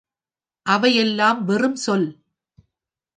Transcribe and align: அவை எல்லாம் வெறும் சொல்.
அவை 0.65 0.95
எல்லாம் 0.95 1.45
வெறும் 1.45 1.75
சொல். 1.75 2.07